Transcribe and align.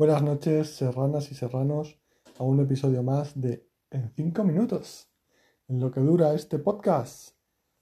Buenas 0.00 0.22
noches, 0.22 0.76
serranas 0.76 1.30
y 1.30 1.34
serranos, 1.34 2.00
a 2.38 2.42
un 2.42 2.58
episodio 2.58 3.02
más 3.02 3.38
de 3.38 3.68
En 3.90 4.10
5 4.16 4.44
minutos. 4.44 5.10
En 5.68 5.78
lo 5.78 5.90
que 5.90 6.00
dura 6.00 6.32
este 6.32 6.58
podcast, 6.58 7.36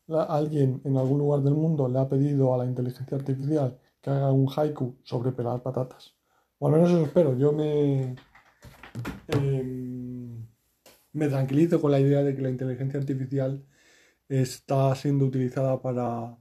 alguien 0.09 0.81
en 0.85 0.97
algún 0.97 1.19
lugar 1.21 1.43
del 1.43 1.55
mundo 1.55 1.89
le 1.89 2.01
ha 2.01 2.09
pedido 2.09 2.53
a 2.53 2.59
la 2.59 2.65
inteligencia 2.65 3.17
artificial 3.17 3.79
que 4.01 4.11
haga 4.11 4.33
un 4.33 4.49
haiku 4.49 4.99
sobre 5.05 5.31
pelar 5.31 5.63
patatas. 5.63 6.17
O 6.59 6.67
al 6.67 6.73
menos 6.73 6.91
eso 6.91 7.05
espero. 7.05 7.39
Yo 7.39 7.53
me, 7.53 8.17
em, 9.29 10.45
me 11.13 11.29
tranquilizo 11.29 11.81
con 11.81 11.93
la 11.93 12.01
idea 12.01 12.25
de 12.25 12.35
que 12.35 12.43
la 12.43 12.51
inteligencia 12.51 12.99
artificial 12.99 13.65
está 14.29 14.93
siendo 14.97 15.25
utilizada 15.25 15.81
para 15.81 16.37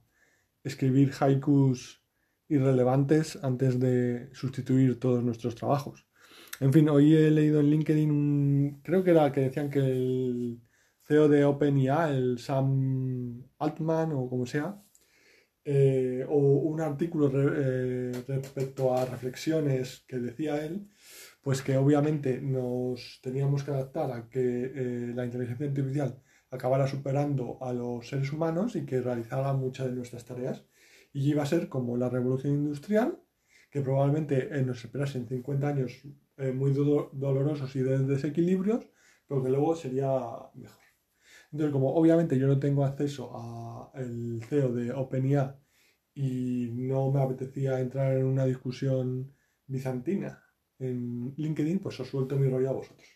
escribir 0.64 1.12
haikus 1.20 2.02
irrelevantes 2.48 3.38
antes 3.42 3.78
de 3.78 4.28
sustituir 4.32 4.98
todos 4.98 5.22
nuestros 5.22 5.54
trabajos. 5.54 6.06
En 6.60 6.72
fin, 6.72 6.88
hoy 6.88 7.14
he 7.14 7.30
leído 7.30 7.60
en 7.60 7.70
LinkedIn, 7.70 8.80
creo 8.82 9.04
que 9.04 9.10
era 9.12 9.30
que 9.32 9.42
decían 9.42 9.70
que 9.70 9.78
el 9.80 10.60
CEO 11.02 11.28
de 11.28 11.44
OpenIA, 11.44 12.10
el 12.10 12.38
Sam 12.38 13.44
Altman 13.58 14.12
o 14.12 14.28
como 14.28 14.44
sea, 14.46 14.82
eh, 15.64 16.24
o 16.28 16.36
un 16.36 16.80
artículo 16.80 17.30
eh, 17.34 18.12
respecto 18.26 18.94
a 18.94 19.04
reflexiones 19.04 20.04
que 20.08 20.18
decía 20.18 20.64
él, 20.64 20.88
pues 21.42 21.62
que 21.62 21.76
obviamente 21.76 22.40
nos 22.40 23.20
teníamos 23.22 23.62
que 23.64 23.70
adaptar 23.70 24.10
a 24.12 24.28
que 24.28 24.72
eh, 24.74 25.12
la 25.14 25.24
inteligencia 25.24 25.66
artificial 25.66 26.22
acabara 26.50 26.86
superando 26.86 27.58
a 27.60 27.72
los 27.72 28.08
seres 28.08 28.32
humanos 28.32 28.76
y 28.76 28.86
que 28.86 29.00
realizara 29.00 29.52
muchas 29.52 29.86
de 29.88 29.92
nuestras 29.92 30.24
tareas 30.24 30.64
y 31.12 31.30
iba 31.30 31.42
a 31.42 31.46
ser 31.46 31.68
como 31.68 31.96
la 31.96 32.08
revolución 32.08 32.54
industrial, 32.54 33.20
que 33.70 33.80
probablemente 33.82 34.48
eh, 34.56 34.62
nos 34.62 34.84
esperase 34.84 35.18
en 35.18 35.28
50 35.28 35.68
años 35.68 36.02
eh, 36.36 36.52
muy 36.52 36.72
do- 36.72 37.10
dolorosos 37.12 37.74
y 37.76 37.80
de 37.80 37.98
desequilibrios, 37.98 38.86
pero 39.26 39.42
que 39.42 39.50
luego 39.50 39.74
sería 39.76 40.08
mejor. 40.54 40.82
Entonces, 41.52 41.72
como 41.72 41.94
obviamente 41.94 42.38
yo 42.38 42.46
no 42.46 42.58
tengo 42.58 42.84
acceso 42.84 43.90
al 43.94 44.42
CEO 44.48 44.72
de 44.72 44.92
OpenIA 44.92 45.58
y 46.14 46.68
no 46.72 47.10
me 47.12 47.22
apetecía 47.22 47.80
entrar 47.80 48.16
en 48.16 48.26
una 48.26 48.44
discusión 48.44 49.34
bizantina 49.66 50.42
en 50.78 51.34
LinkedIn, 51.36 51.80
pues 51.80 51.98
os 52.00 52.08
suelto 52.08 52.36
mi 52.36 52.48
rollo 52.48 52.70
a 52.70 52.74
vosotros. 52.74 53.08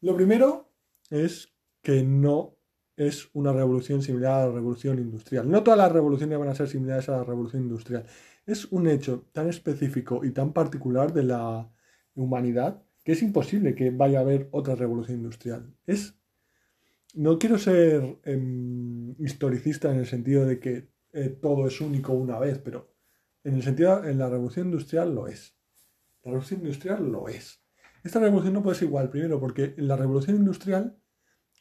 Lo 0.00 0.16
primero 0.16 0.72
es 1.10 1.52
que 1.82 2.02
no 2.02 2.56
es 2.96 3.30
una 3.32 3.52
revolución 3.52 4.02
similar 4.02 4.42
a 4.42 4.46
la 4.46 4.52
revolución 4.52 4.98
industrial. 4.98 5.50
No 5.50 5.62
todas 5.62 5.78
las 5.78 5.92
revoluciones 5.92 6.38
van 6.38 6.48
a 6.48 6.54
ser 6.54 6.68
similares 6.68 7.08
a 7.08 7.18
la 7.18 7.24
revolución 7.24 7.62
industrial. 7.62 8.04
Es 8.46 8.66
un 8.66 8.88
hecho 8.88 9.26
tan 9.32 9.48
específico 9.48 10.24
y 10.24 10.32
tan 10.32 10.52
particular 10.52 11.12
de 11.12 11.24
la 11.24 11.70
humanidad 12.14 12.82
que 13.04 13.12
es 13.12 13.22
imposible 13.22 13.74
que 13.74 13.90
vaya 13.90 14.18
a 14.18 14.22
haber 14.22 14.48
otra 14.52 14.74
revolución 14.74 15.18
industrial. 15.18 15.74
Es 15.86 16.20
no 17.14 17.38
quiero 17.38 17.58
ser 17.58 18.18
em, 18.24 19.14
historicista 19.18 19.90
en 19.90 19.98
el 19.98 20.06
sentido 20.06 20.46
de 20.46 20.60
que 20.60 20.88
eh, 21.12 21.28
todo 21.28 21.66
es 21.66 21.80
único 21.80 22.12
una 22.12 22.38
vez, 22.38 22.58
pero 22.58 22.94
en 23.42 23.54
el 23.54 23.62
sentido 23.62 24.04
en 24.04 24.18
la 24.18 24.28
revolución 24.28 24.66
industrial 24.66 25.14
lo 25.14 25.26
es. 25.26 25.56
La 26.22 26.30
revolución 26.32 26.60
industrial 26.60 27.10
lo 27.10 27.28
es. 27.28 27.62
Esta 28.04 28.20
revolución 28.20 28.54
no 28.54 28.62
puede 28.62 28.76
ser 28.76 28.88
igual, 28.88 29.10
primero, 29.10 29.40
porque 29.40 29.74
en 29.76 29.88
la 29.88 29.96
revolución 29.96 30.36
industrial 30.36 30.96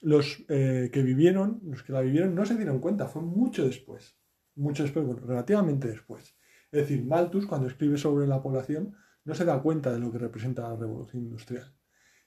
los 0.01 0.43
eh, 0.47 0.89
que 0.91 1.03
vivieron, 1.03 1.59
los 1.63 1.83
que 1.83 1.93
la 1.93 2.01
vivieron, 2.01 2.35
no 2.35 2.45
se 2.45 2.55
dieron 2.55 2.79
cuenta, 2.79 3.07
fue 3.07 3.21
mucho 3.21 3.65
después. 3.65 4.17
Mucho 4.55 4.83
después, 4.83 5.05
bueno, 5.05 5.21
relativamente 5.25 5.87
después. 5.87 6.35
Es 6.71 6.81
decir, 6.81 7.03
Malthus, 7.03 7.45
cuando 7.45 7.67
escribe 7.67 7.97
sobre 7.97 8.27
la 8.27 8.41
población, 8.41 8.95
no 9.25 9.35
se 9.35 9.45
da 9.45 9.61
cuenta 9.61 9.91
de 9.91 9.99
lo 9.99 10.11
que 10.11 10.17
representa 10.17 10.69
la 10.69 10.75
revolución 10.75 11.23
industrial. 11.23 11.73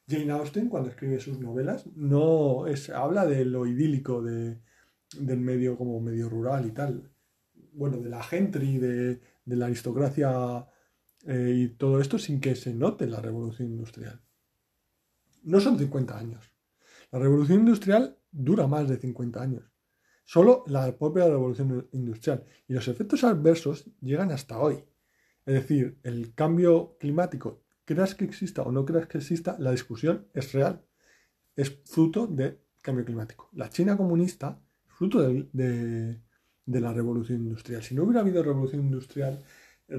Jane 0.09 0.33
Austen, 0.33 0.69
cuando 0.69 0.91
escribe 0.91 1.20
sus 1.20 1.39
novelas, 1.39 1.87
no 1.95 2.67
es, 2.67 2.91
habla 2.91 3.25
de 3.27 3.45
lo 3.45 3.67
idílico 3.67 4.22
de, 4.22 4.60
del 5.19 5.41
medio 5.41 5.77
como 5.77 6.00
medio 6.00 6.28
rural 6.28 6.66
y 6.66 6.72
tal. 6.72 7.10
Bueno, 7.72 7.99
de 7.99 8.10
la 8.10 8.22
gentry, 8.22 8.78
de, 8.78 9.21
de 9.44 9.56
la 9.56 9.66
aristocracia 9.66 10.66
eh, 11.25 11.53
y 11.56 11.69
todo 11.69 12.00
esto 12.00 12.19
sin 12.19 12.41
que 12.41 12.54
se 12.54 12.75
note 12.75 13.06
la 13.06 13.21
revolución 13.21 13.69
industrial. 13.69 14.21
No 15.44 15.60
son 15.60 15.78
50 15.78 16.19
años. 16.19 16.52
La 17.12 17.19
revolución 17.19 17.61
industrial 17.61 18.19
dura 18.31 18.67
más 18.67 18.89
de 18.89 18.97
50 18.97 19.41
años. 19.41 19.71
Solo 20.25 20.65
la 20.67 20.97
propia 20.97 21.27
revolución 21.27 21.87
industrial. 21.93 22.45
Y 22.67 22.73
los 22.73 22.89
efectos 22.89 23.23
adversos 23.23 23.91
llegan 24.00 24.31
hasta 24.31 24.59
hoy. 24.59 24.84
Es 25.45 25.55
decir, 25.55 25.99
el 26.05 26.34
cambio 26.34 26.97
climático, 26.99 27.65
creas 27.84 28.15
que 28.15 28.25
exista 28.25 28.62
o 28.62 28.72
no 28.72 28.87
creas 28.87 29.09
que 29.09 29.19
exista, 29.19 29.56
la 29.59 29.72
discusión 29.72 30.27
es 30.33 30.53
real. 30.53 30.87
Es 31.55 31.83
fruto 31.84 32.27
del 32.27 32.61
cambio 32.81 33.05
climático. 33.05 33.51
La 33.53 33.69
China 33.69 33.97
comunista 33.97 34.59
es 34.87 34.95
fruto 34.95 35.21
de, 35.21 36.19
la 36.67 36.93
revolución 36.95 37.43
industrial. 37.43 37.83
Si 37.83 37.95
no 37.95 38.05
hubiera 38.05 38.21
habido 38.21 38.43
revolución 38.43 38.83
industrial, 38.83 39.45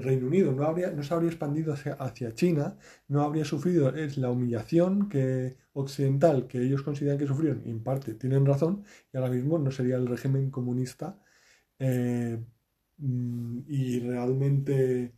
Reino 0.02 0.26
Unido 0.26 0.52
no, 0.52 0.64
habría, 0.64 0.90
no 0.90 1.02
se 1.02 1.14
habría 1.14 1.30
expandido 1.30 1.74
hacia, 1.74 2.34
China, 2.34 2.76
no 3.08 3.22
habría 3.22 3.44
sufrido 3.44 3.94
es 3.94 4.16
la 4.18 4.30
humillación 4.30 5.08
que, 5.08 5.56
occidental 5.72 6.46
que 6.46 6.62
ellos 6.62 6.82
consideran 6.82 7.18
que 7.18 7.26
sufrieron, 7.26 7.62
y 7.64 7.70
en 7.70 7.82
parte 7.82 8.14
tienen 8.14 8.46
razón, 8.46 8.84
y 9.12 9.16
ahora 9.16 9.30
mismo 9.30 9.58
no 9.58 9.70
sería 9.70 9.96
el 9.96 10.06
régimen 10.06 10.50
comunista 10.50 11.20
eh, 11.78 12.42
y 12.98 14.00
realmente 14.00 15.14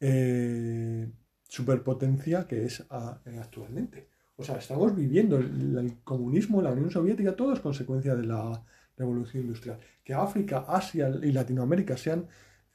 eh, 0.00 1.10
superpotencia 1.42 2.46
que 2.46 2.64
es 2.64 2.84
a, 2.90 3.20
actualmente. 3.40 4.08
O 4.36 4.44
sea, 4.44 4.56
estamos 4.56 4.94
viviendo 4.94 5.38
el, 5.38 5.76
el, 5.78 6.02
comunismo, 6.04 6.60
la 6.60 6.72
Unión 6.72 6.90
Soviética, 6.90 7.34
todo 7.34 7.54
es 7.54 7.60
consecuencia 7.60 8.14
de 8.14 8.26
la 8.26 8.62
revolución 8.96 9.44
industrial. 9.44 9.78
Que 10.04 10.14
África, 10.14 10.66
Asia 10.68 11.10
y 11.22 11.32
Latinoamérica 11.32 11.96
sean 11.96 12.26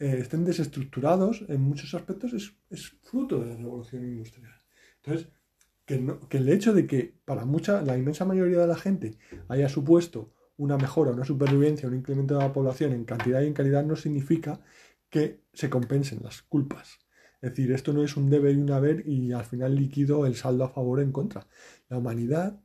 eh, 0.01 0.17
estén 0.17 0.43
desestructurados 0.43 1.45
en 1.47 1.61
muchos 1.61 1.93
aspectos 1.93 2.33
es, 2.33 2.55
es, 2.71 2.89
fruto 3.03 3.39
de 3.39 3.49
la 3.49 3.55
revolución 3.55 4.03
industrial. 4.03 4.59
Entonces, 5.03 5.29
que, 5.85 5.99
no, 5.99 6.27
que, 6.27 6.37
el 6.37 6.49
hecho 6.49 6.73
de 6.73 6.87
que 6.87 7.13
para 7.23 7.45
mucha, 7.45 7.83
la 7.83 7.95
inmensa 7.95 8.25
mayoría 8.25 8.57
de 8.57 8.65
la 8.65 8.75
gente 8.75 9.19
haya 9.47 9.69
supuesto 9.69 10.33
una 10.57 10.77
mejora, 10.77 11.11
una 11.11 11.23
supervivencia, 11.23 11.87
un 11.87 11.95
incremento 11.95 12.35
de 12.35 12.41
la 12.41 12.51
población 12.51 12.93
en 12.93 13.05
cantidad 13.05 13.43
y 13.43 13.45
en 13.45 13.53
calidad 13.53 13.85
no 13.85 13.95
significa 13.95 14.59
que 15.07 15.43
se 15.53 15.69
compensen 15.69 16.21
las 16.23 16.41
culpas. 16.41 16.97
Es 17.39 17.51
decir, 17.51 17.71
esto 17.71 17.93
no 17.93 18.03
es 18.03 18.17
un 18.17 18.31
debe 18.31 18.53
y 18.53 18.57
un 18.57 18.71
haber 18.71 19.07
y 19.07 19.33
al 19.33 19.45
final 19.45 19.75
liquido 19.75 20.25
el 20.25 20.33
saldo 20.33 20.63
a 20.63 20.69
favor 20.69 20.97
o 20.97 21.01
en 21.03 21.11
contra. 21.11 21.45
La 21.89 21.99
humanidad, 21.99 22.59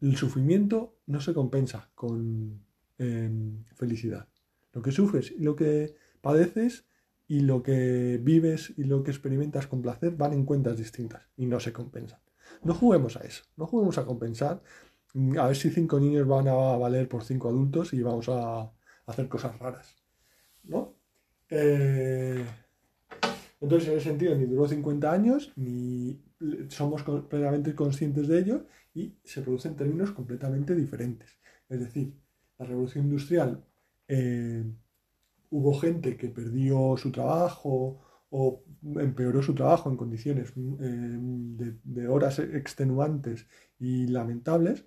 el 0.00 0.16
sufrimiento 0.16 0.98
no 1.06 1.20
se 1.20 1.34
compensa 1.34 1.92
con 1.94 2.64
eh, 2.98 3.30
felicidad. 3.76 4.28
Lo 4.72 4.82
que 4.82 4.90
sufres 4.90 5.30
y 5.30 5.44
lo 5.44 5.54
que 5.54 5.94
padeces 6.24 6.86
y 7.28 7.40
lo 7.40 7.62
que 7.62 8.18
vives 8.20 8.72
y 8.76 8.84
lo 8.84 9.04
que 9.04 9.12
experimentas 9.12 9.66
con 9.66 9.82
placer 9.82 10.16
van 10.16 10.32
en 10.32 10.44
cuentas 10.44 10.76
distintas 10.76 11.22
y 11.36 11.46
no 11.46 11.60
se 11.60 11.72
compensan. 11.72 12.20
No 12.62 12.74
juguemos 12.74 13.16
a 13.16 13.20
eso, 13.20 13.44
no 13.56 13.66
juguemos 13.66 13.98
a 13.98 14.04
compensar, 14.04 14.62
a 15.38 15.46
ver 15.46 15.56
si 15.56 15.70
cinco 15.70 16.00
niños 16.00 16.26
van 16.26 16.48
a 16.48 16.54
valer 16.54 17.08
por 17.08 17.22
cinco 17.24 17.48
adultos 17.48 17.92
y 17.92 18.02
vamos 18.02 18.28
a 18.28 18.72
hacer 19.06 19.28
cosas 19.28 19.58
raras. 19.58 19.96
¿No? 20.64 20.94
Eh... 21.48 22.44
Entonces, 23.60 23.88
en 23.88 23.96
ese 23.96 24.10
sentido, 24.10 24.34
ni 24.36 24.44
duró 24.44 24.68
50 24.68 25.10
años, 25.10 25.52
ni 25.56 26.20
somos 26.68 27.02
plenamente 27.30 27.74
conscientes 27.74 28.28
de 28.28 28.38
ello 28.38 28.66
y 28.92 29.16
se 29.24 29.40
producen 29.40 29.74
términos 29.74 30.10
completamente 30.10 30.74
diferentes. 30.74 31.38
Es 31.70 31.80
decir, 31.80 32.12
la 32.58 32.66
revolución 32.66 33.06
industrial 33.06 33.64
eh, 34.06 34.64
hubo 35.50 35.74
gente 35.78 36.16
que 36.16 36.28
perdió 36.28 36.96
su 36.96 37.12
trabajo 37.12 38.00
o 38.30 38.64
empeoró 38.96 39.42
su 39.42 39.54
trabajo 39.54 39.90
en 39.90 39.96
condiciones 39.96 40.50
eh, 40.50 40.52
de, 40.56 41.78
de, 41.84 42.08
horas 42.08 42.38
extenuantes 42.40 43.46
y 43.78 44.08
lamentables, 44.08 44.84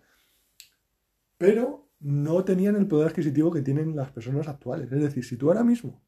pero 1.38 1.90
no 2.00 2.44
tenían 2.44 2.76
el 2.76 2.88
poder 2.88 3.08
adquisitivo 3.08 3.52
que 3.52 3.62
tienen 3.62 3.96
las 3.96 4.12
personas 4.12 4.48
actuales. 4.48 4.92
Es 4.92 5.02
decir, 5.02 5.24
si 5.24 5.38
tú 5.38 5.48
ahora 5.48 5.64
mismo 5.64 6.04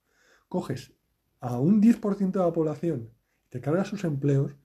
coges 0.48 0.94
a 1.40 1.60
un 1.60 1.82
10% 1.82 2.32
de 2.32 2.40
la 2.40 2.54
población, 2.54 3.10
te 3.50 3.62
cargas 3.62 3.88
sus 3.88 4.04
empleos, 4.04 4.56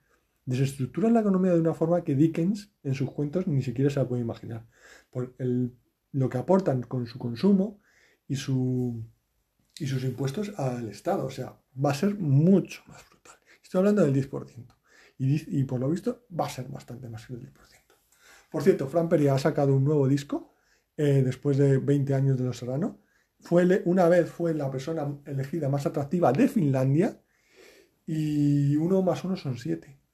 desestructuras 0.45 1.13
la 1.13 1.21
economía 1.21 1.53
de 1.53 1.61
una 1.61 1.75
forma 1.75 2.05
que 2.05 2.15
Dickens 2.15 2.73
en 2.83 2.95
sus 2.95 3.11
cuentos 3.11 3.47
ni 3.47 3.63
siquiera 3.63 3.91
se 3.91 4.01
la 4.01 4.09
puede 4.09 4.23
imaginar. 4.23 4.67
Por 5.11 5.35
el, 5.39 5.75
lo 6.13 6.29
que 6.29 6.39
aportan 6.39 6.83
con 6.83 7.07
su 7.07 7.19
consumo 7.19 7.81
y 8.29 8.37
su 8.37 9.05
y 9.79 9.87
sus 9.87 10.05
impuestos 10.05 10.53
al 10.59 10.89
Estado. 10.89 11.27
O 11.27 11.31
sea, 11.31 11.59
va 11.85 11.91
a 11.91 11.95
ser 11.95 12.15
mucho 12.15 12.83
más 12.87 13.03
brutal. 13.09 13.37
Estoy 13.63 13.79
hablando 13.79 14.03
del 14.03 14.15
10%. 14.15 14.75
Y, 15.19 15.61
y 15.61 15.65
por 15.65 15.81
lo 15.81 15.89
visto 15.89 16.27
va 16.39 16.47
a 16.47 16.51
ser 16.51 16.69
bastante 16.69 17.09
más 17.09 17.27
que 17.27 17.35
el 17.35 17.41
10%. 17.41 17.85
Por 18.51 18.63
cierto, 18.63 18.87
Fran 18.87 19.09
Peria 19.09 19.35
ha 19.35 19.39
sacado 19.39 19.75
un 19.75 19.85
nuevo 19.85 20.07
disco 20.07 20.55
eh, 20.97 21.23
después 21.25 21.57
de 21.57 21.79
20 21.79 22.15
años 22.15 22.39
de 22.39 22.45
Los 22.45 22.59
Serrano. 22.59 23.01
Fue, 23.41 23.83
una 23.85 24.09
vez 24.09 24.31
fue 24.31 24.55
la 24.55 24.71
persona 24.71 25.19
elegida 25.27 25.69
más 25.69 25.87
atractiva 25.87 26.33
de 26.33 26.47
Finlandia 26.47 27.21
y 28.07 28.77
uno 28.77 29.03
más 29.03 29.25
uno 29.25 29.37
son 29.37 29.59
siete. 29.59 29.99